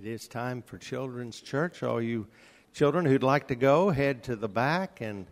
[0.00, 1.82] It is time for Children's Church.
[1.82, 2.28] All you
[2.72, 5.26] children who'd like to go, head to the back, and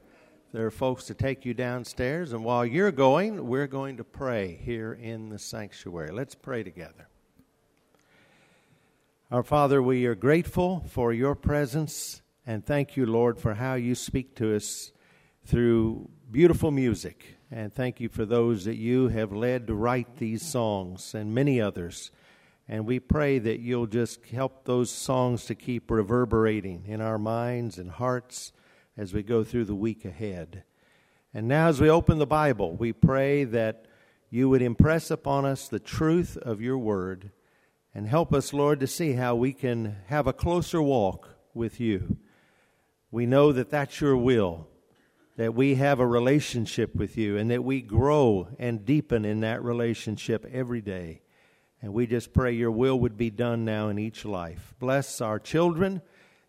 [0.52, 2.32] there are folks to take you downstairs.
[2.32, 6.10] And while you're going, we're going to pray here in the sanctuary.
[6.10, 7.06] Let's pray together.
[9.30, 13.94] Our Father, we are grateful for your presence, and thank you, Lord, for how you
[13.94, 14.90] speak to us
[15.44, 17.36] through beautiful music.
[17.52, 21.60] And thank you for those that you have led to write these songs and many
[21.60, 22.10] others.
[22.68, 27.78] And we pray that you'll just help those songs to keep reverberating in our minds
[27.78, 28.52] and hearts
[28.96, 30.64] as we go through the week ahead.
[31.32, 33.86] And now, as we open the Bible, we pray that
[34.30, 37.30] you would impress upon us the truth of your word
[37.94, 42.18] and help us, Lord, to see how we can have a closer walk with you.
[43.10, 44.68] We know that that's your will,
[45.36, 49.62] that we have a relationship with you, and that we grow and deepen in that
[49.62, 51.22] relationship every day.
[51.82, 54.74] And we just pray your will would be done now in each life.
[54.78, 56.02] Bless our children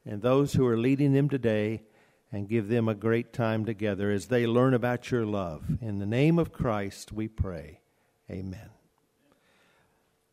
[0.06, 1.84] and those who are leading them today
[2.32, 5.66] and give them a great time together as they learn about your love.
[5.82, 7.82] In the name of Christ, we pray.
[8.30, 8.70] Amen.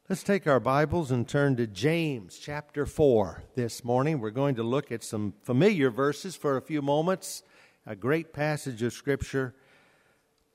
[0.09, 4.21] Let's take our Bibles and turn to James chapter 4 this morning.
[4.21, 7.43] We're going to look at some familiar verses for a few moments,
[7.87, 9.55] a great passage of Scripture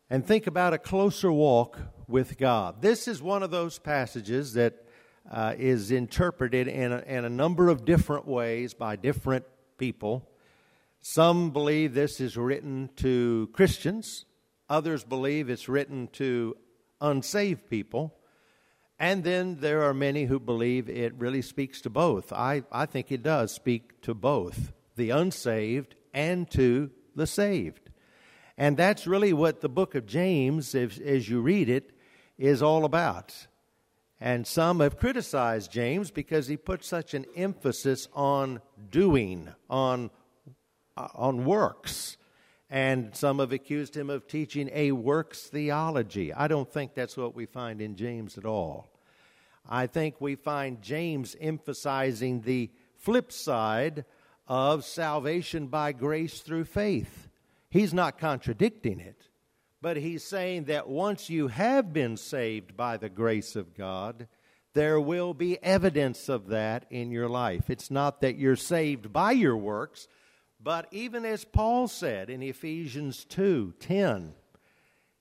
[0.09, 2.81] and think about a closer walk with God.
[2.81, 4.83] This is one of those passages that
[5.29, 9.45] uh, is interpreted in a, in a number of different ways by different
[9.77, 10.27] people.
[11.01, 14.25] Some believe this is written to Christians,
[14.67, 16.57] others believe it's written to
[16.99, 18.15] unsaved people.
[19.01, 22.33] And then there are many who believe it really speaks to both.
[22.33, 27.89] I, I think it does speak to both the unsaved and to the saved.
[28.57, 31.91] And that's really what the book of James, if, as you read it,
[32.39, 33.47] is all about.
[34.19, 40.09] And some have criticized James because he put such an emphasis on doing, on,
[40.97, 42.17] uh, on works.
[42.69, 46.33] And some have accused him of teaching a works theology.
[46.33, 48.89] I don't think that's what we find in James at all.
[49.67, 54.05] I think we find James emphasizing the flip side
[54.47, 57.29] of salvation by grace through faith.
[57.69, 59.28] He's not contradicting it,
[59.81, 64.27] but he's saying that once you have been saved by the grace of God,
[64.73, 67.69] there will be evidence of that in your life.
[67.69, 70.07] It's not that you're saved by your works,
[70.59, 74.33] but even as Paul said in Ephesians 2 10,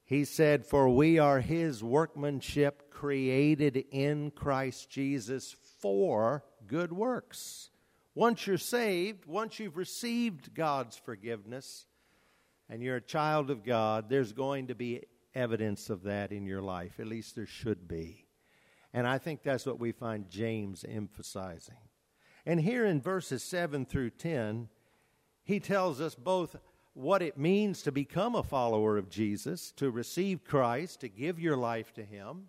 [0.05, 7.71] he said, For we are his workmanship created in Christ Jesus for good works.
[8.15, 11.87] Once you're saved, once you've received God's forgiveness,
[12.69, 15.03] and you're a child of God, there's going to be
[15.35, 16.99] evidence of that in your life.
[16.99, 18.27] At least there should be.
[18.93, 21.77] And I think that's what we find James emphasizing.
[22.47, 24.69] And here in verses 7 through 10,
[25.45, 26.57] he tells us both
[26.95, 31.57] what it means to become a follower of Jesus, to receive Christ, to give your
[31.57, 32.49] life to Him.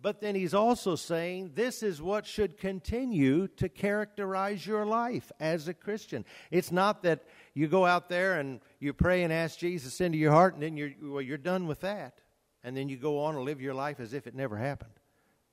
[0.00, 5.66] But then he's also saying this is what should continue to characterize your life as
[5.66, 6.26] a Christian.
[6.50, 7.24] It's not that
[7.54, 10.76] you go out there and you pray and ask Jesus into your heart, and then
[10.76, 12.20] you're, well, you're done with that.
[12.62, 14.92] And then you go on and live your life as if it never happened.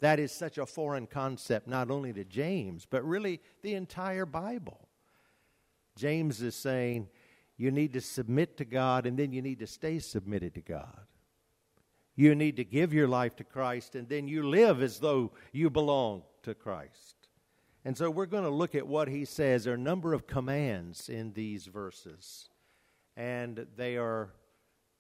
[0.02, 4.90] That is such a foreign concept, not only to James, but really the entire Bible.
[5.96, 7.08] James is saying
[7.58, 11.06] you need to submit to God, and then you need to stay submitted to God.
[12.16, 15.70] You need to give your life to Christ, and then you live as though you
[15.70, 17.16] belong to Christ.
[17.84, 19.64] And so we're going to look at what he says.
[19.64, 22.50] There are a number of commands in these verses,
[23.16, 24.34] and they are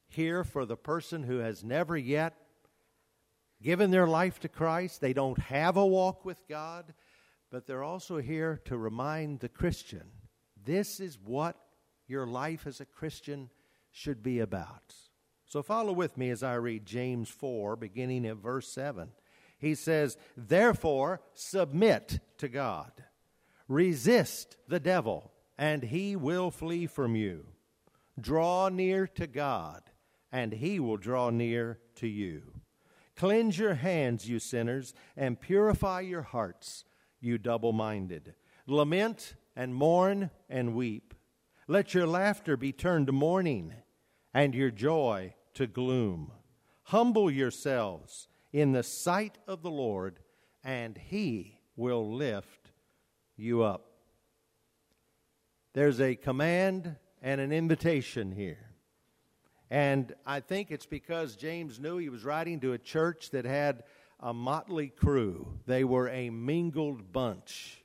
[0.08, 2.36] here for the person who has never yet
[3.62, 5.02] given their life to Christ.
[5.02, 6.94] They don't have a walk with God,
[7.52, 10.04] but they're also here to remind the Christian
[10.64, 11.56] this is what
[12.08, 13.50] your life as a Christian
[13.92, 14.96] should be about.
[15.52, 19.10] So follow with me as I read James 4, beginning at verse 7
[19.62, 22.92] he says, Therefore, submit to God.
[23.68, 27.46] Resist the devil, and he will flee from you.
[28.20, 29.84] Draw near to God,
[30.32, 32.42] and he will draw near to you.
[33.16, 36.84] Cleanse your hands, you sinners, and purify your hearts,
[37.20, 38.34] you double minded.
[38.66, 41.14] Lament and mourn and weep.
[41.68, 43.74] Let your laughter be turned to mourning,
[44.34, 46.32] and your joy to gloom.
[46.84, 50.20] Humble yourselves in the sight of the Lord,
[50.64, 52.72] and He will lift
[53.38, 53.88] you up.
[55.74, 58.72] There's a command and an invitation here.
[59.70, 63.84] And I think it's because James knew he was writing to a church that had
[64.20, 65.60] a motley crew.
[65.66, 67.82] They were a mingled bunch.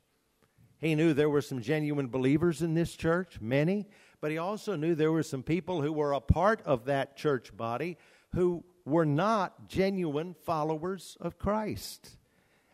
[0.78, 3.86] He knew there were some genuine believers in this church, many,
[4.26, 7.56] but he also knew there were some people who were a part of that church
[7.56, 7.96] body
[8.34, 12.18] who were not genuine followers of Christ.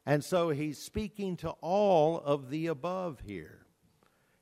[0.07, 3.67] And so he's speaking to all of the above here.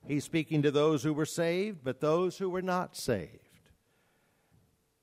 [0.07, 3.59] He's speaking to those who were saved, but those who were not saved.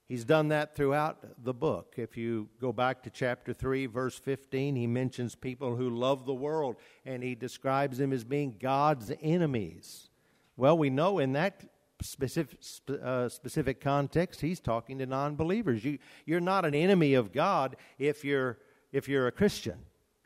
[0.07, 1.97] He's done that throughout the book.
[1.99, 6.33] If you go back to chapter 3, verse 15, he mentions people who love the
[6.33, 10.09] world and he describes them as being God's enemies.
[10.57, 11.65] Well, we know in that
[12.01, 12.59] specific,
[13.03, 15.85] uh, specific context, he's talking to non believers.
[15.85, 18.59] You, you're not an enemy of God if you're,
[18.93, 19.79] if you're a Christian,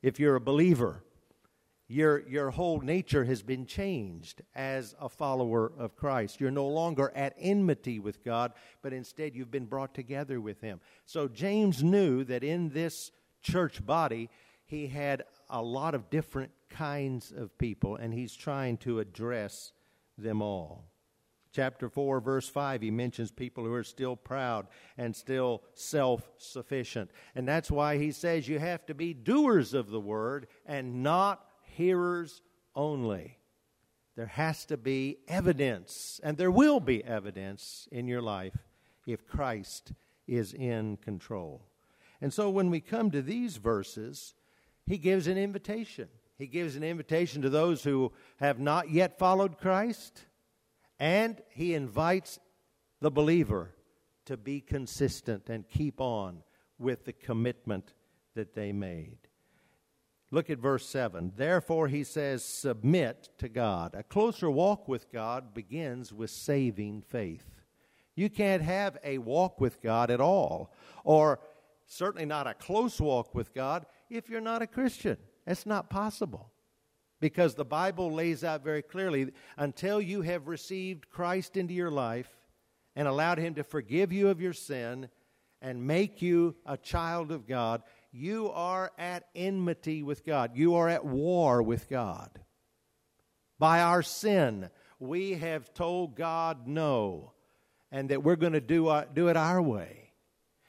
[0.02, 1.02] if you're a believer.
[1.88, 6.40] Your, your whole nature has been changed as a follower of Christ.
[6.40, 10.80] You're no longer at enmity with God, but instead you've been brought together with Him.
[11.04, 13.10] So James knew that in this
[13.42, 14.30] church body,
[14.64, 19.72] he had a lot of different kinds of people, and he's trying to address
[20.16, 20.91] them all.
[21.52, 24.66] Chapter 4, verse 5, he mentions people who are still proud
[24.96, 27.10] and still self sufficient.
[27.34, 31.44] And that's why he says you have to be doers of the word and not
[31.62, 32.40] hearers
[32.75, 33.38] only.
[34.16, 38.56] There has to be evidence, and there will be evidence in your life
[39.06, 39.93] if Christ
[40.26, 41.62] is in control.
[42.20, 44.34] And so when we come to these verses,
[44.87, 46.08] he gives an invitation.
[46.38, 50.25] He gives an invitation to those who have not yet followed Christ,
[51.02, 52.38] and he invites
[53.00, 53.75] the believer
[54.25, 56.44] to be consistent and keep on
[56.78, 57.93] with the commitment
[58.37, 59.19] that they made.
[60.31, 61.32] Look at verse 7.
[61.34, 63.96] Therefore, he says, submit to God.
[63.96, 67.64] A closer walk with God begins with saving faith.
[68.14, 70.72] You can't have a walk with God at all,
[71.02, 71.40] or
[71.84, 75.16] certainly not a close walk with God, if you're not a Christian.
[75.46, 76.51] That's not possible.
[77.22, 82.36] Because the Bible lays out very clearly until you have received Christ into your life
[82.96, 85.08] and allowed Him to forgive you of your sin
[85.60, 90.56] and make you a child of God, you are at enmity with God.
[90.56, 92.40] You are at war with God.
[93.56, 97.34] By our sin, we have told God no,
[97.92, 100.10] and that we're going to do, uh, do it our way.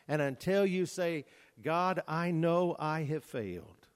[0.08, 1.26] And until you say,
[1.64, 3.88] God, I know I have failed,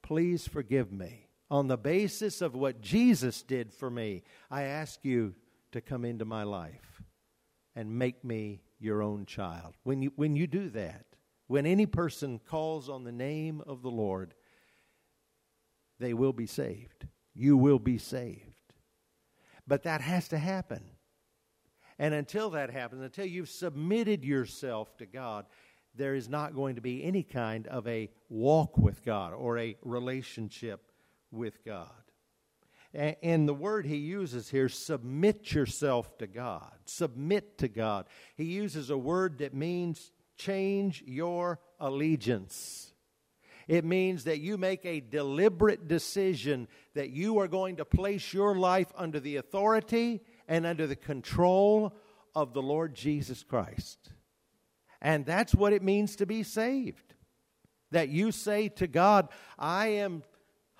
[0.00, 1.26] please forgive me.
[1.50, 5.34] On the basis of what Jesus did for me, I ask you
[5.72, 7.02] to come into my life
[7.74, 9.74] and make me your own child.
[9.82, 11.06] When you, when you do that,
[11.48, 14.34] when any person calls on the name of the Lord,
[15.98, 17.06] they will be saved.
[17.34, 18.44] You will be saved.
[19.66, 20.82] But that has to happen.
[21.98, 25.46] And until that happens, until you've submitted yourself to God,
[25.94, 29.76] there is not going to be any kind of a walk with God or a
[29.82, 30.89] relationship
[31.30, 31.88] with God.
[32.92, 36.72] And the word he uses here, submit yourself to God.
[36.86, 38.06] Submit to God.
[38.36, 42.92] He uses a word that means change your allegiance.
[43.68, 48.56] It means that you make a deliberate decision that you are going to place your
[48.56, 51.94] life under the authority and under the control
[52.34, 54.10] of the Lord Jesus Christ.
[55.00, 57.14] And that's what it means to be saved.
[57.92, 60.24] That you say to God, I am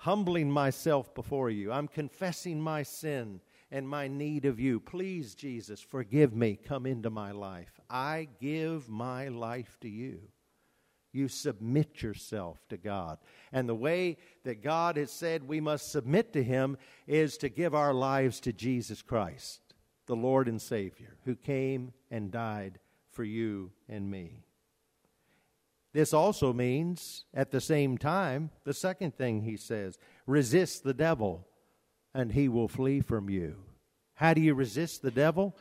[0.01, 4.79] humbling myself before you, I'm confessing my sin and my need of you.
[4.79, 6.55] Please, Jesus, forgive me.
[6.55, 7.79] Come into my life.
[7.87, 10.21] I give my life to you.
[11.13, 13.19] You submit yourself to God.
[13.51, 17.75] And the way that God has said we must submit to Him is to give
[17.75, 19.61] our lives to Jesus Christ,
[20.07, 22.79] the Lord and Savior, who came and died
[23.11, 24.45] for you and me.
[25.93, 31.45] This also means, at the same time, the second thing he says resist the devil
[32.13, 33.55] and he will flee from you.
[34.13, 35.55] How do you resist the devil?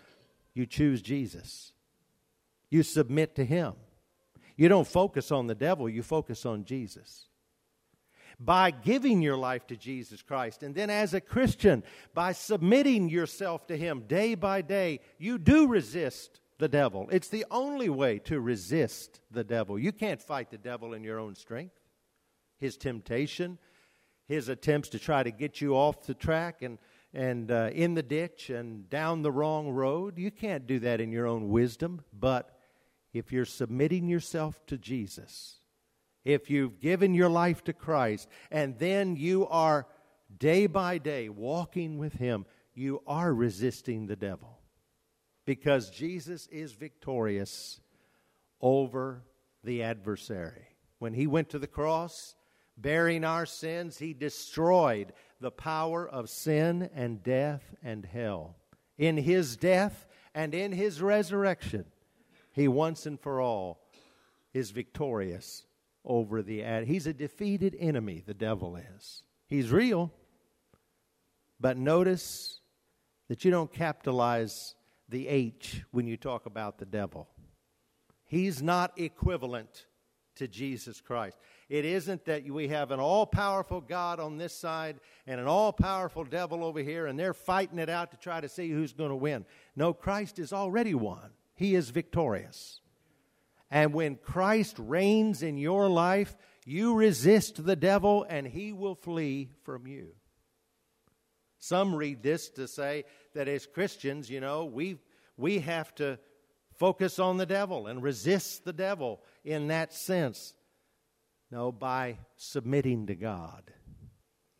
[0.55, 1.73] You choose Jesus,
[2.71, 3.75] you submit to him.
[4.57, 7.29] You don't focus on the devil, you focus on Jesus.
[8.39, 11.83] By giving your life to Jesus Christ, and then as a Christian,
[12.15, 17.09] by submitting yourself to Him day by day, you do resist the devil.
[17.11, 19.79] It's the only way to resist the devil.
[19.79, 21.75] You can't fight the devil in your own strength.
[22.59, 23.59] His temptation,
[24.29, 26.79] his attempts to try to get you off the track and,
[27.12, 30.19] and uh, in the ditch and down the wrong road.
[30.19, 32.02] You can't do that in your own wisdom.
[32.12, 32.57] But
[33.12, 35.59] if you're submitting yourself to Jesus,
[36.25, 39.87] if you've given your life to Christ, and then you are
[40.38, 44.60] day by day walking with Him, you are resisting the devil.
[45.50, 47.80] Because Jesus is victorious
[48.61, 49.25] over
[49.64, 50.69] the adversary.
[51.00, 52.37] When He went to the cross,
[52.80, 58.57] Bearing our sins, he destroyed the power of sin and death and hell.
[58.97, 61.85] In his death and in his resurrection,
[62.52, 63.83] he once and for all
[64.54, 65.66] is victorious
[66.07, 66.87] over the ad.
[66.87, 69.25] He's a defeated enemy, the devil is.
[69.47, 70.11] He's real.
[71.59, 72.61] But notice
[73.28, 74.75] that you don't capitalize
[75.11, 77.29] the H when you talk about the devil.
[78.26, 79.87] He's not equivalent
[80.37, 81.37] to Jesus Christ.
[81.69, 85.73] It isn't that we have an all powerful God on this side and an all
[85.73, 89.11] powerful devil over here, and they're fighting it out to try to see who's going
[89.11, 89.45] to win.
[89.76, 92.81] No, Christ is already won, He is victorious.
[93.71, 99.50] And when Christ reigns in your life, you resist the devil and he will flee
[99.62, 100.09] from you.
[101.59, 104.99] Some read this to say that as Christians, you know, we,
[105.37, 106.19] we have to
[106.77, 110.55] focus on the devil and resist the devil in that sense.
[111.51, 113.73] No, by submitting to God,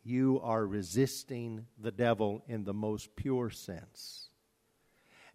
[0.03, 4.29] you are resisting the devil in the most pure sense.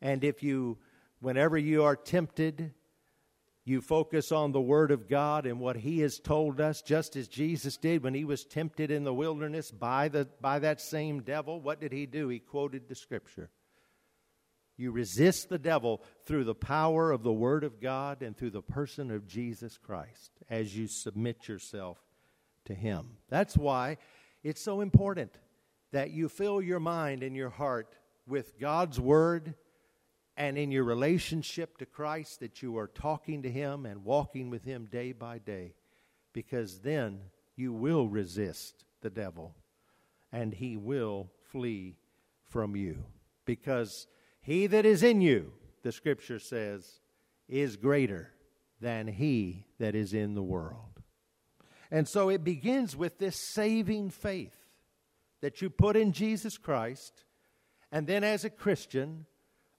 [0.02, 0.78] And if you,
[1.20, 2.74] whenever you are tempted,
[3.66, 7.28] you focus on the Word of God and what He has told us, just as
[7.28, 11.60] Jesus did when He was tempted in the wilderness by, the, by that same devil.
[11.60, 12.30] What did He do?
[12.30, 13.50] He quoted the Scripture.
[14.78, 18.62] You resist the devil through the power of the Word of God and through the
[18.62, 21.98] person of Jesus Christ as you submit yourself
[22.66, 23.18] to Him.
[23.30, 23.98] That's why
[24.44, 25.32] it's so important
[25.92, 27.96] that you fill your mind and your heart
[28.28, 29.56] with God's Word
[30.38, 34.64] and in your relationship to Christ that you are talking to Him and walking with
[34.64, 35.74] Him day by day,
[36.34, 37.20] because then
[37.56, 39.56] you will resist the devil
[40.32, 41.96] and he will flee
[42.44, 43.04] from you.
[43.46, 44.08] Because
[44.42, 47.00] he that is in you, the scripture says,
[47.48, 48.32] is greater
[48.82, 51.02] than he that is in the world.
[51.90, 54.58] And so it begins with this saving faith
[55.42, 57.24] that you put in Jesus Christ,
[57.92, 59.26] and then as a Christian,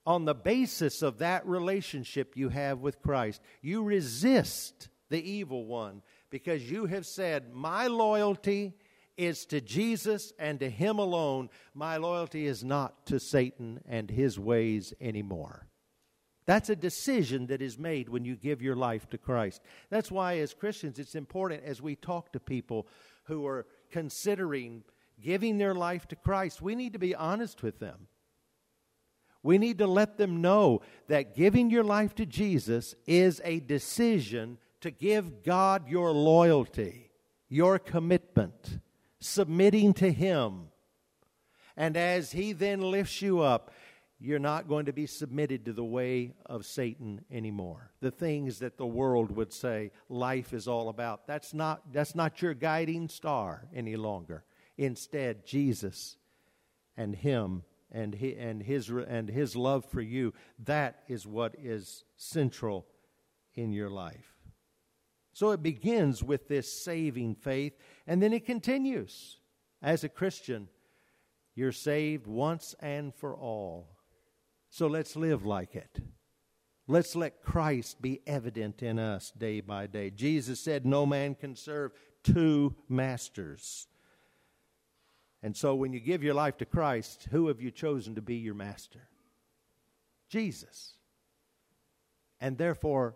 [0.07, 6.01] on the basis of that relationship you have with Christ, you resist the evil one
[6.29, 8.73] because you have said, My loyalty
[9.17, 11.49] is to Jesus and to Him alone.
[11.73, 15.67] My loyalty is not to Satan and his ways anymore.
[16.45, 19.61] That's a decision that is made when you give your life to Christ.
[19.89, 22.87] That's why, as Christians, it's important as we talk to people
[23.25, 24.83] who are considering
[25.19, 28.07] giving their life to Christ, we need to be honest with them.
[29.47, 34.57] We need to let them know that giving your life to Jesus is a decision
[34.81, 37.11] to give God your loyalty,
[37.47, 38.79] your commitment,
[39.21, 40.67] submitting to Him.
[41.77, 43.71] And as He then lifts you up,
[44.19, 47.93] you're not going to be submitted to the way of Satan anymore.
[48.01, 51.25] The things that the world would say life is all about.
[51.25, 54.43] That's not, that's not your guiding star any longer.
[54.77, 56.17] Instead, Jesus
[56.97, 60.33] and Him and, he, and, his, and his love for you,
[60.65, 62.85] that is what is central
[63.55, 64.35] in your life.
[65.33, 67.73] So it begins with this saving faith,
[68.07, 69.39] and then it continues.
[69.81, 70.67] As a Christian,
[71.55, 73.89] you're saved once and for all.
[74.69, 75.99] So let's live like it.
[76.87, 80.09] Let's let Christ be evident in us day by day.
[80.09, 81.91] Jesus said, No man can serve
[82.23, 83.87] two masters.
[85.43, 88.35] And so when you give your life to Christ, who have you chosen to be
[88.35, 89.07] your master?
[90.29, 90.93] Jesus.
[92.41, 93.15] And therefore,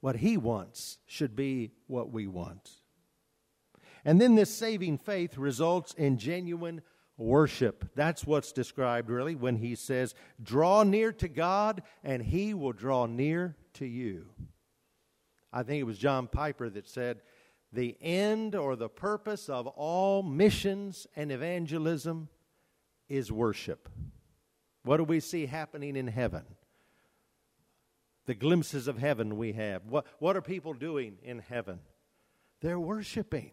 [0.00, 2.70] what he wants should be what we want.
[4.04, 6.82] And then this saving faith results in genuine
[7.16, 7.90] worship.
[7.94, 13.06] That's what's described really when he says, Draw near to God, and he will draw
[13.06, 14.26] near to you.
[15.52, 17.20] I think it was John Piper that said,
[17.74, 22.28] the end or the purpose of all missions and evangelism
[23.08, 23.88] is worship.
[24.84, 26.44] What do we see happening in heaven?
[28.26, 29.82] The glimpses of heaven we have.
[29.86, 31.80] What, what are people doing in heaven?
[32.60, 33.50] They're worshiping.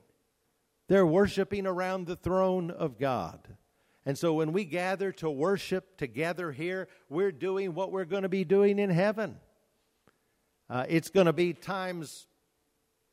[0.88, 3.40] They're worshiping around the throne of God.
[4.06, 8.30] And so when we gather to worship together here, we're doing what we're going to
[8.30, 9.38] be doing in heaven.
[10.70, 12.28] Uh, it's going to be times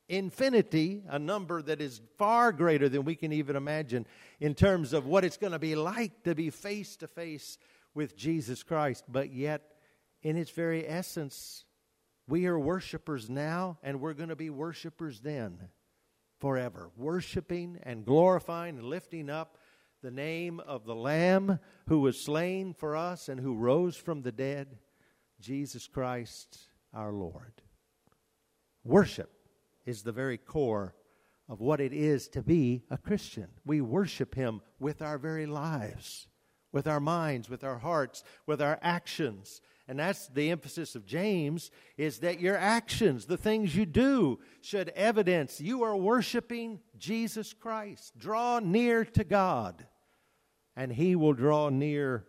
[0.09, 4.07] infinity, a number that is far greater than we can even imagine
[4.41, 7.59] in terms of what it's going to be like to be face to face
[7.95, 9.05] with Jesus Christ.
[9.09, 9.63] But yet,
[10.23, 11.65] in its very essence,
[12.27, 15.69] we are worshipers now, and we're going to be worshipers then
[16.39, 19.59] forever, worshiping and glorifying and lifting up
[20.03, 24.33] the name of the Lamb who was slain for us and who rose from the
[24.33, 24.79] dead,
[25.41, 27.63] Jesus Christ our Lord.
[28.85, 29.31] Worship
[29.89, 30.95] is the very core
[31.49, 33.49] of what it is to be a Christian.
[33.65, 36.29] We worship Him with our very lives,
[36.73, 39.63] with our minds, with our hearts, with our actions.
[39.89, 44.91] And that's the emphasis of James is that your actions, the things you do, should
[44.91, 48.13] evidence you are worshiping Jesus Christ.
[48.19, 49.87] Draw near to God,
[50.77, 52.27] and He will draw near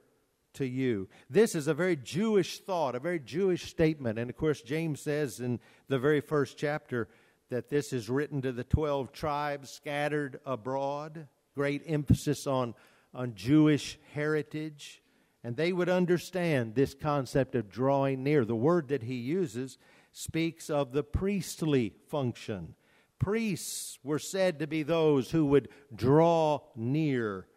[0.53, 1.09] to you.
[1.29, 4.17] This is a very Jewish thought, a very Jewish statement.
[4.17, 7.09] And of course, James says in the very first chapter
[7.49, 11.27] that this is written to the 12 tribes scattered abroad.
[11.55, 12.75] Great emphasis on,
[13.13, 15.01] on Jewish heritage
[15.43, 18.43] and they would understand this concept of drawing near.
[18.43, 19.77] The word that he uses
[20.11, 22.75] speaks of the priestly function.
[23.19, 27.47] Priests were said to be those who would draw near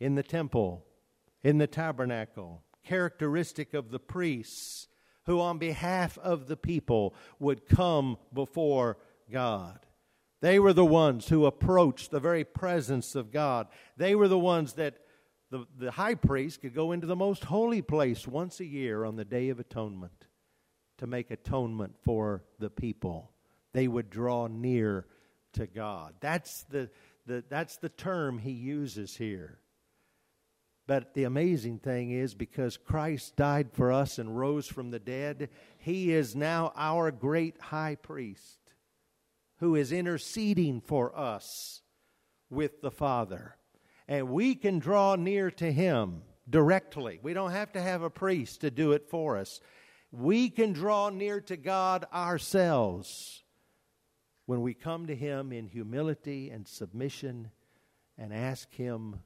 [0.00, 0.84] in the temple,
[1.42, 4.88] in the tabernacle, characteristic of the priests
[5.26, 8.98] who, on behalf of the people, would come before
[9.30, 9.78] God.
[10.40, 13.66] They were the ones who approached the very presence of God.
[13.96, 14.98] They were the ones that
[15.50, 19.16] the, the high priest could go into the most holy place once a year on
[19.16, 20.26] the Day of Atonement
[20.98, 23.30] to make atonement for the people.
[23.72, 25.06] They would draw near
[25.54, 26.14] to God.
[26.20, 26.90] That's the,
[27.26, 29.58] the, that's the term he uses here.
[30.86, 35.48] But the amazing thing is, because Christ died for us and rose from the dead,
[35.78, 38.58] he is now our great high priest
[39.58, 41.82] who is interceding for us
[42.50, 43.56] with the Father
[44.06, 47.18] and we can draw near to Him directly.
[47.22, 49.60] We don't have to have a priest to do it for us.
[50.12, 53.42] We can draw near to God ourselves
[54.46, 57.50] when we come to Him in humility and submission
[58.18, 59.20] and ask Him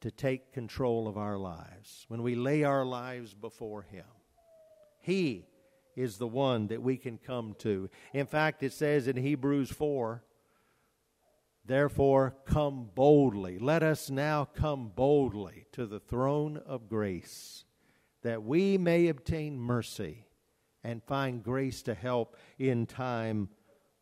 [0.00, 4.04] to take control of our lives, when we lay our lives before Him.
[5.00, 5.46] He
[5.96, 7.88] is the one that we can come to.
[8.12, 10.22] In fact, it says in Hebrews 4
[11.66, 13.58] Therefore, come boldly.
[13.58, 17.64] Let us now come boldly to the throne of grace,
[18.22, 20.26] that we may obtain mercy
[20.82, 23.48] and find grace to help in time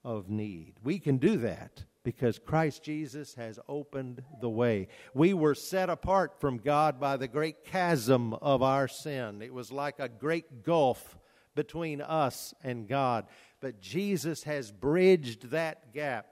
[0.05, 0.75] of need.
[0.83, 4.88] We can do that because Christ Jesus has opened the way.
[5.14, 9.40] We were set apart from God by the great chasm of our sin.
[9.40, 11.17] It was like a great gulf
[11.55, 13.27] between us and God.
[13.61, 16.27] But Jesus has bridged that gap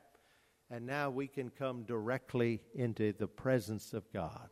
[0.70, 4.48] and now we can come directly into the presence of God.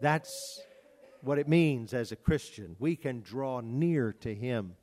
[0.00, 0.60] That's
[1.20, 2.76] what it means as a Christian.
[2.78, 4.76] We can draw near to Him,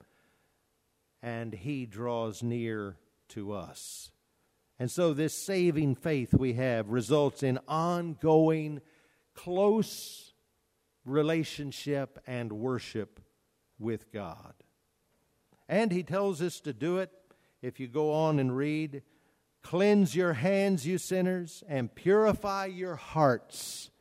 [1.23, 2.97] and He draws near
[3.29, 4.11] to us.
[4.77, 8.81] And so, this saving faith we have results in ongoing,
[9.33, 10.33] close
[11.05, 13.21] relationship and worship
[13.81, 14.53] with God.
[15.67, 17.11] And He tells us to do it.
[17.61, 19.03] If you go on and read,
[19.61, 23.91] Cleanse your hands, you sinners, and purify your hearts,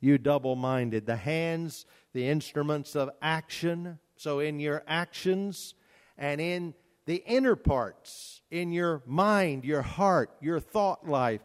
[0.00, 1.06] you double minded.
[1.06, 3.98] The hands, the instruments of action.
[4.16, 5.74] So, in your actions
[6.16, 6.74] and in
[7.04, 11.42] the inner parts, in your mind, your heart, your thought life,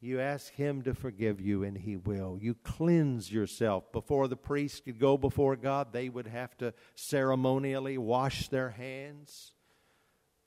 [0.00, 2.38] you ask Him to forgive you, and He will.
[2.40, 3.90] You cleanse yourself.
[3.92, 9.54] Before the priest could go before God, they would have to ceremonially wash their hands.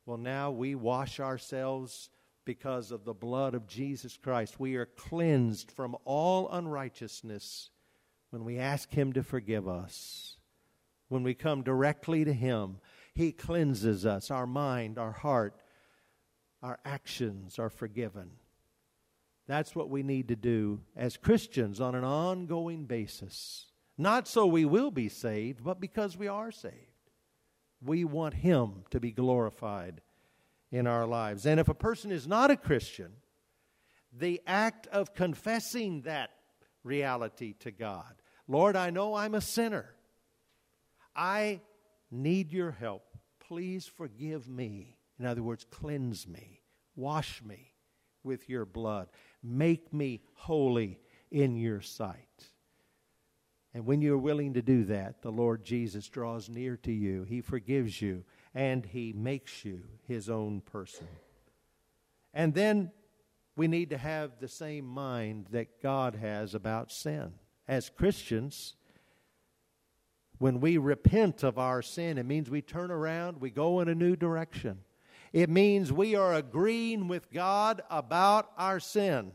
[0.05, 2.09] Well, now we wash ourselves
[2.45, 4.59] because of the blood of Jesus Christ.
[4.59, 7.69] We are cleansed from all unrighteousness
[8.29, 10.37] when we ask Him to forgive us.
[11.09, 12.77] When we come directly to Him,
[13.15, 14.29] He cleanses us.
[14.29, 15.61] Our mind, our heart,
[16.61, 18.31] our actions are forgiven.
[19.49, 23.65] That's what we need to do as Christians on an ongoing basis.
[23.97, 26.75] Not so we will be saved, but because we are saved.
[27.83, 30.01] We want Him to be glorified
[30.71, 31.47] in our lives.
[31.47, 33.11] And if a person is not a Christian,
[34.13, 36.29] the act of confessing that
[36.83, 38.13] reality to God
[38.47, 39.93] Lord, I know I'm a sinner.
[41.15, 41.61] I
[42.11, 43.03] need your help.
[43.39, 44.97] Please forgive me.
[45.19, 46.61] In other words, cleanse me,
[46.95, 47.73] wash me
[48.29, 49.09] with your blood,
[49.41, 50.99] make me holy
[51.31, 52.45] in your sight.
[53.73, 57.23] And when you're willing to do that, the Lord Jesus draws near to you.
[57.23, 61.07] He forgives you and He makes you His own person.
[62.31, 62.91] And then
[63.55, 67.33] we need to have the same mind that God has about sin.
[67.67, 68.75] As Christians,
[70.37, 73.95] when we repent of our sin, it means we turn around, we go in a
[73.95, 74.79] new direction.
[75.31, 79.31] It means we are agreeing with God about our sin.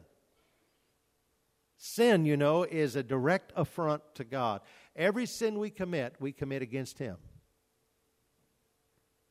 [1.76, 4.60] Sin, you know, is a direct affront to God.
[4.96, 7.16] Every sin we commit, we commit against Him.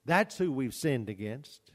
[0.06, 1.72] That's who we've sinned against.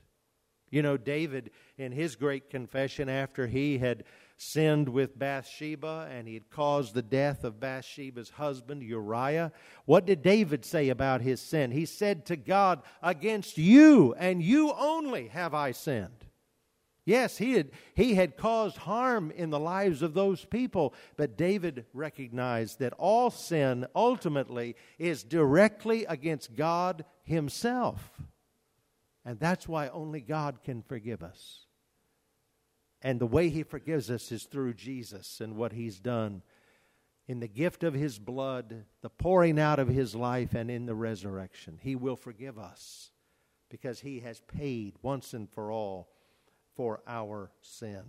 [0.70, 4.05] You know, David, in his great confession after he had
[4.38, 9.53] sinned with Bathsheba and he had caused the death of Bathsheba's husband, Uriah,
[9.85, 11.72] what did David say about his sin?
[11.72, 16.24] He said to God, Against you and you only have I sinned.
[17.05, 21.87] Yes, he had, he had caused harm in the lives of those people, but David
[21.92, 28.20] recognized that all sin ultimately is directly against God Himself.
[29.24, 31.67] And that's why only God can forgive us.
[33.02, 36.42] And the way He forgives us is through Jesus and what He's done
[37.26, 40.94] in the gift of His blood, the pouring out of His life, and in the
[40.94, 41.78] resurrection.
[41.80, 43.11] He will forgive us
[43.68, 46.08] because He has paid once and for all
[46.74, 48.04] for our sin.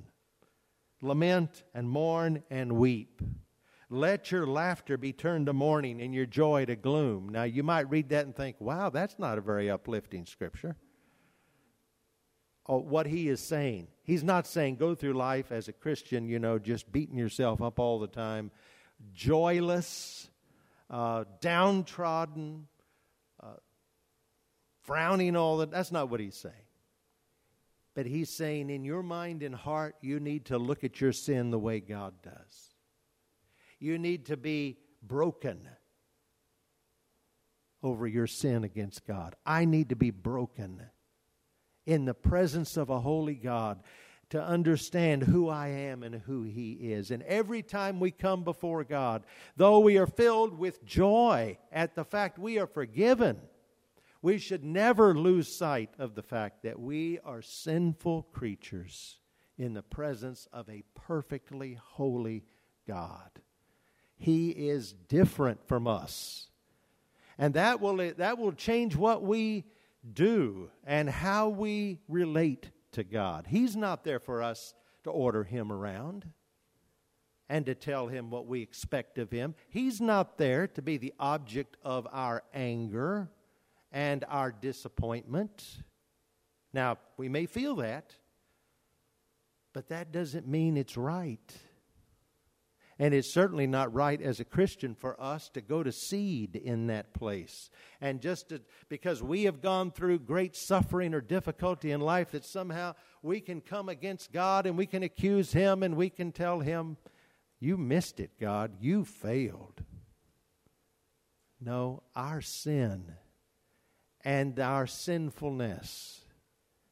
[1.02, 3.22] Lament and mourn and weep.
[3.90, 7.30] Let your laughter be turned to mourning and your joy to gloom.
[7.30, 10.76] Now, you might read that and think, wow, that's not a very uplifting scripture.
[12.68, 16.40] Oh, what he is saying, he's not saying go through life as a Christian, you
[16.40, 18.50] know, just beating yourself up all the time,
[19.14, 20.32] joyless,
[20.90, 22.68] uh, downtrodden,
[23.42, 23.54] uh,
[24.82, 25.70] frowning all that.
[25.70, 26.56] That's not what he's saying.
[27.94, 31.52] But he's saying, in your mind and heart, you need to look at your sin
[31.52, 32.74] the way God does.
[33.80, 35.68] You need to be broken
[37.84, 39.36] over your sin against God.
[39.46, 40.82] I need to be broken
[41.86, 43.82] in the presence of a holy God
[44.30, 47.10] to understand who I am and who He is.
[47.12, 49.24] And every time we come before God,
[49.58, 53.40] though we are filled with joy at the fact we are forgiven,
[54.22, 59.18] we should never lose sight of the fact that we are sinful creatures
[59.58, 62.44] in the presence of a perfectly holy
[62.88, 63.32] God.
[64.18, 66.48] He is different from us.
[67.38, 69.64] And that will, that will change what we
[70.14, 73.48] do and how we relate to God.
[73.48, 76.26] He's not there for us to order Him around
[77.48, 79.56] and to tell Him what we expect of Him.
[79.70, 83.30] He's not there to be the object of our anger
[83.92, 85.84] and our disappointment.
[86.74, 88.16] Now, we may feel that,
[89.74, 91.54] but that doesn't mean it's right.
[93.02, 96.88] And it's certainly not right as a Christian for us to go to seed in
[96.88, 97.70] that place.
[98.02, 102.44] And just to, because we have gone through great suffering or difficulty in life, that
[102.44, 106.60] somehow we can come against God and we can accuse Him and we can tell
[106.60, 106.98] Him,
[107.62, 108.74] You missed it, God.
[108.82, 109.82] You failed.
[111.62, 113.14] No, our sin
[114.26, 116.22] and our sinfulness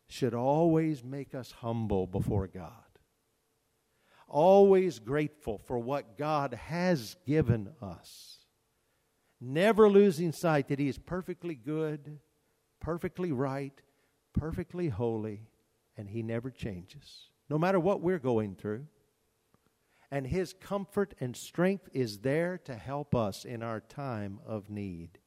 [0.07, 2.86] should always make us humble before God.
[4.27, 8.39] Always grateful for what God has given us.
[9.39, 12.19] Never losing sight that He is perfectly good,
[12.81, 13.79] perfectly right,
[14.33, 15.47] perfectly holy,
[15.95, 18.87] and He never changes, no matter what we're going through.
[20.11, 25.19] And His comfort and strength is there to help us in our time of need.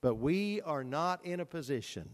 [0.00, 2.08] But we are not in a position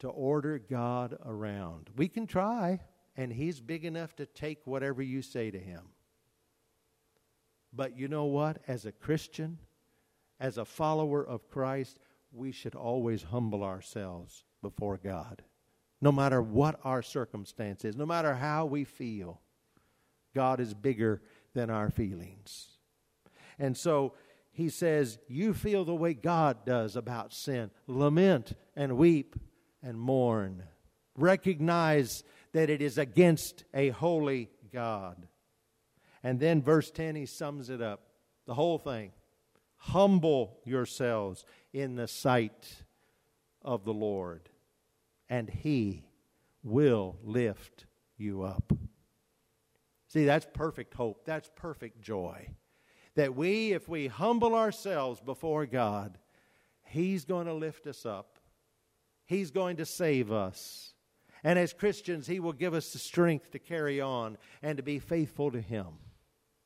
[0.00, 1.90] to order God around.
[1.96, 2.80] We can try,
[3.16, 5.82] and He's big enough to take whatever you say to Him.
[7.72, 8.58] But you know what?
[8.68, 9.58] As a Christian,
[10.38, 11.98] as a follower of Christ,
[12.32, 15.42] we should always humble ourselves before God.
[16.00, 19.40] No matter what our circumstance is, no matter how we feel,
[20.34, 21.22] God is bigger
[21.54, 22.68] than our feelings.
[23.58, 24.14] And so
[24.50, 27.70] he says, You feel the way God does about sin.
[27.86, 29.36] Lament and weep
[29.82, 30.64] and mourn.
[31.16, 35.26] Recognize that it is against a holy God.
[36.22, 38.02] And then, verse 10, he sums it up
[38.46, 39.12] the whole thing.
[39.76, 42.84] Humble yourselves in the sight
[43.62, 44.48] of the Lord,
[45.28, 46.04] and he
[46.62, 47.86] will lift
[48.16, 48.72] you up.
[50.08, 51.24] See, that's perfect hope.
[51.24, 52.50] That's perfect joy
[53.14, 56.18] that we, if we humble ourselves before God,
[56.84, 58.38] He's going to lift us up.
[59.24, 60.91] He's going to save us.
[61.44, 64.98] And as Christians, He will give us the strength to carry on and to be
[64.98, 65.86] faithful to Him.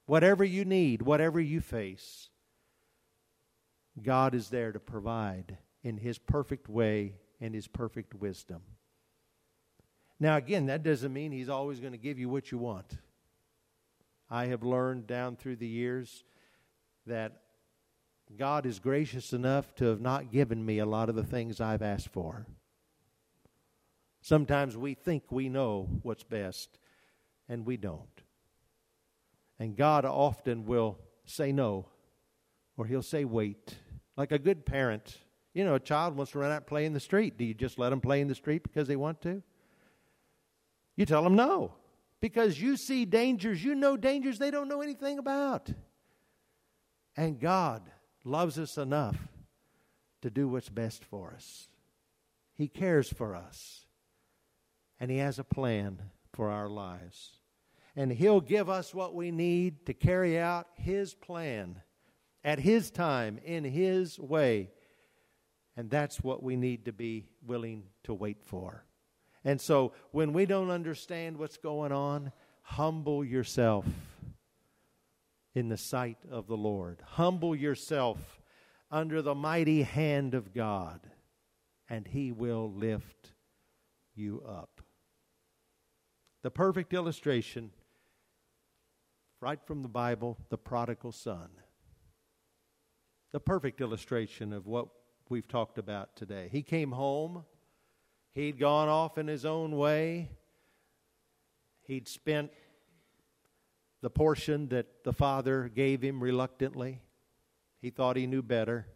[0.06, 2.28] Whatever you need, whatever you face,
[4.02, 8.62] God is there to provide in His perfect way and His perfect wisdom.
[10.20, 12.98] Now, again, that doesn't mean He's always going to give you what you want.
[14.30, 16.24] I have learned down through the years
[17.06, 17.40] that
[18.36, 21.82] God is gracious enough to have not given me a lot of the things I've
[21.82, 22.46] asked for.
[24.26, 26.80] Sometimes we think we know what's best,
[27.48, 28.22] and we don't.
[29.60, 31.86] And God often will say no,
[32.76, 33.76] or He'll say wait.
[34.16, 35.16] Like a good parent.
[35.54, 37.38] You know, a child wants to run out and play in the street.
[37.38, 39.44] Do you just let them play in the street because they want to?
[40.96, 41.74] You tell them no
[42.20, 45.70] because you see dangers, you know dangers they don't know anything about.
[47.16, 47.88] And God
[48.24, 49.16] loves us enough
[50.22, 51.68] to do what's best for us.
[52.54, 53.85] He cares for us,
[55.00, 56.00] and He has a plan
[56.32, 57.32] for our lives.
[57.94, 61.80] And He'll give us what we need to carry out His plan
[62.44, 64.70] at His time, in His way.
[65.76, 68.84] And that's what we need to be willing to wait for.
[69.44, 72.32] And so when we don't understand what's going on,
[72.62, 73.84] humble yourself
[75.54, 77.02] in the sight of the Lord.
[77.04, 78.40] Humble yourself
[78.90, 81.00] under the mighty hand of God,
[81.88, 83.32] and He will lift
[84.14, 84.75] you up.
[86.46, 87.72] The perfect illustration,
[89.40, 91.48] right from the Bible, the prodigal son.
[93.32, 94.86] The perfect illustration of what
[95.28, 96.48] we've talked about today.
[96.52, 97.44] He came home,
[98.30, 100.30] he'd gone off in his own way,
[101.82, 102.52] he'd spent
[104.00, 107.02] the portion that the father gave him reluctantly.
[107.82, 108.86] He thought he knew better.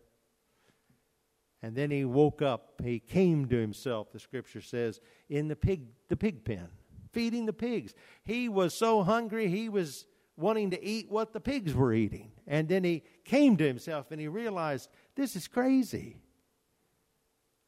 [1.62, 2.80] And then he woke up.
[2.80, 6.68] He came to himself, the scripture says, in the pig, the pig pen,
[7.12, 7.94] feeding the pigs.
[8.22, 12.32] He was so hungry, he was wanting to eat what the pigs were eating.
[12.46, 16.16] And then he came to himself and he realized, this is crazy.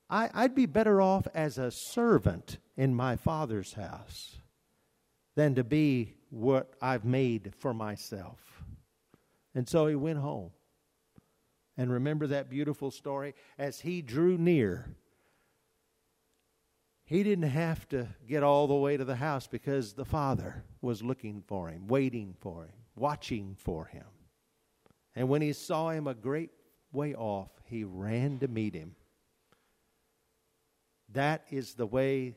[0.09, 4.37] I, I'd be better off as a servant in my father's house
[5.35, 8.64] than to be what I've made for myself.
[9.55, 10.50] And so he went home.
[11.76, 13.35] And remember that beautiful story?
[13.59, 14.94] As he drew near,
[17.05, 21.03] he didn't have to get all the way to the house because the Father was
[21.03, 24.07] looking for him, waiting for him, watching for him.
[25.15, 26.51] And when he saw him a great
[26.93, 28.95] way off, he ran to meet him.
[31.12, 32.37] That is the way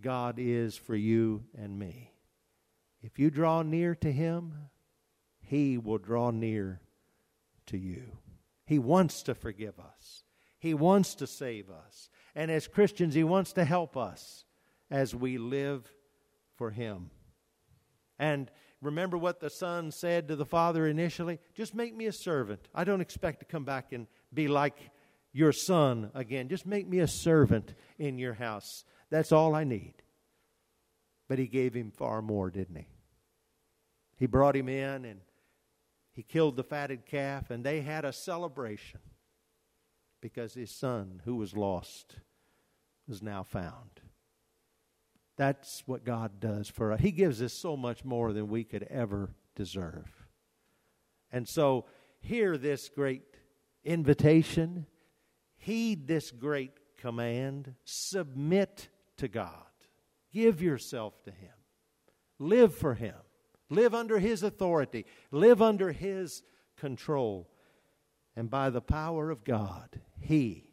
[0.00, 2.12] God is for you and me.
[3.02, 4.54] If you draw near to him,
[5.40, 6.80] he will draw near
[7.66, 8.18] to you.
[8.66, 10.22] He wants to forgive us.
[10.58, 12.08] He wants to save us.
[12.34, 14.44] And as Christians, He wants to help us
[14.90, 15.90] as we live
[16.56, 17.10] for Him.
[18.18, 21.38] And remember what the Son said to the Father initially?
[21.54, 22.68] Just make me a servant.
[22.74, 24.78] I don't expect to come back and be like
[25.32, 26.48] your son again.
[26.48, 28.84] Just make me a servant in your house.
[29.10, 29.94] That's all I need.
[31.28, 32.86] But He gave him far more, didn't He?
[34.16, 35.20] He brought him in and
[36.12, 39.00] he killed the fatted calf, and they had a celebration
[40.20, 42.16] because his son, who was lost,
[43.08, 44.00] was now found.
[45.36, 47.00] That's what God does for us.
[47.00, 50.26] He gives us so much more than we could ever deserve.
[51.32, 51.86] And so,
[52.20, 53.22] hear this great
[53.84, 54.86] invitation,
[55.56, 59.52] heed this great command, submit to God,
[60.32, 61.54] give yourself to Him,
[62.38, 63.14] live for Him.
[63.70, 65.06] Live under His authority.
[65.30, 66.42] Live under His
[66.76, 67.48] control.
[68.40, 70.70] And by the power of God, He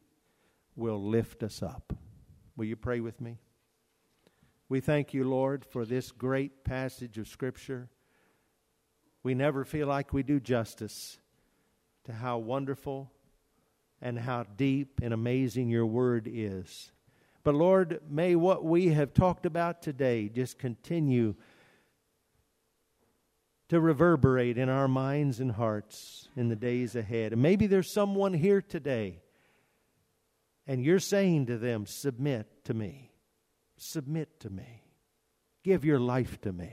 [0.78, 1.92] will lift us up.
[2.56, 3.40] Will you pray with me?
[4.70, 7.90] We thank you, Lord, for this great passage of Scripture.
[9.22, 11.20] We never feel like we do justice
[12.06, 13.12] to how wonderful
[14.02, 16.94] and how deep and amazing your word is.
[17.44, 21.36] But Lord, may what we have talked about today just continue
[23.70, 27.34] to reverberate in our minds and hearts in the days ahead.
[27.34, 29.22] And maybe there's someone here today,
[30.66, 33.12] and you're saying to them, Submit to me.
[33.78, 34.84] Submit to me.
[35.64, 36.72] Give your life to me.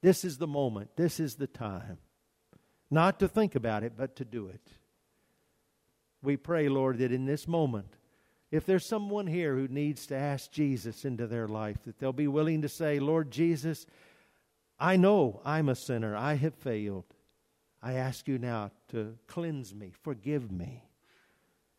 [0.00, 0.90] This is the moment.
[0.96, 1.98] This is the time.
[2.90, 4.72] Not to think about it, but to do it.
[6.22, 7.96] We pray, Lord, that in this moment,
[8.50, 12.28] if there's someone here who needs to ask Jesus into their life, that they'll be
[12.28, 13.86] willing to say, Lord Jesus,
[14.80, 16.16] I know I'm a sinner.
[16.16, 17.14] I have failed.
[17.82, 20.84] I ask you now to cleanse me, forgive me,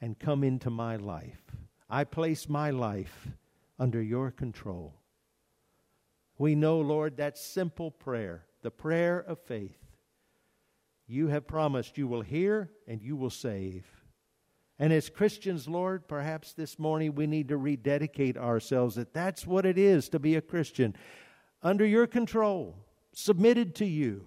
[0.02, 1.42] and come into my life.
[1.90, 3.28] I place my life
[3.78, 4.96] under your control.
[6.38, 9.78] We know, Lord, that simple prayer, the prayer of faith.
[11.08, 13.86] You have promised you will hear and you will save.
[14.78, 19.66] And as Christians, Lord, perhaps this morning we need to rededicate ourselves that that's what
[19.66, 20.96] it is to be a Christian
[21.62, 22.78] under your control
[23.20, 24.26] submitted to you,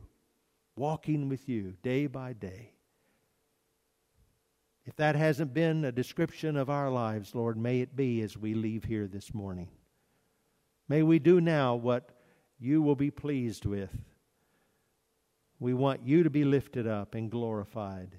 [0.77, 2.73] walking with you day by day.
[4.85, 8.55] If that hasn't been a description of our lives, Lord, may it be as we
[8.55, 9.69] leave here this morning.
[10.89, 12.11] May we do now what
[12.59, 13.91] you will be pleased with.
[15.61, 18.19] We want you to be lifted up and glorified.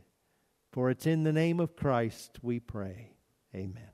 [0.72, 3.12] For it's in the name of Christ we pray.
[3.54, 3.90] Amen.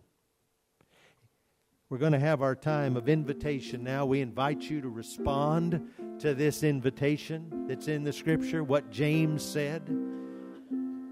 [1.90, 4.06] We're going to have our time of invitation now.
[4.06, 5.82] We invite you to respond
[6.20, 9.82] to this invitation that's in the scripture, what James said.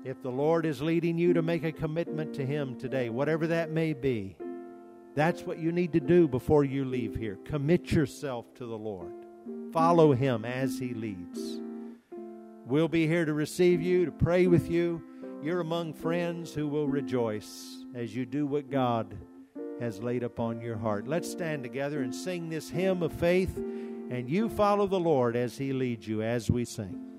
[0.06, 3.72] If the Lord is leading you to make a commitment to Him today, whatever that
[3.72, 4.38] may be,
[5.16, 7.40] that's what you need to do before you leave here.
[7.44, 9.14] Commit yourself to the Lord,
[9.74, 11.60] follow Him as He leads.
[12.68, 15.02] We'll be here to receive you, to pray with you.
[15.42, 19.18] You're among friends who will rejoice as you do what God
[19.80, 21.08] has laid upon your heart.
[21.08, 25.58] Let's stand together and sing this hymn of faith, and you follow the Lord as
[25.58, 27.17] He leads you as we sing.